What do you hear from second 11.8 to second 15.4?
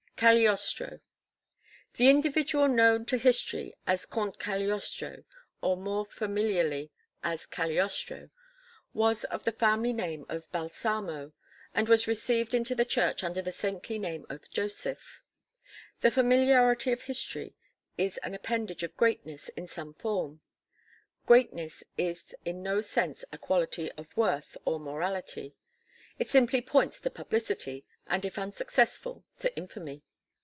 was received into the Church under the saintly name of Joseph.